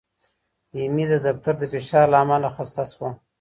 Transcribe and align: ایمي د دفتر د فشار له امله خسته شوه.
ایمي 0.77 1.05
د 1.11 1.13
دفتر 1.25 1.53
د 1.59 1.63
فشار 1.73 2.05
له 2.11 2.17
امله 2.23 2.49
خسته 2.55 2.83
شوه. 2.91 3.09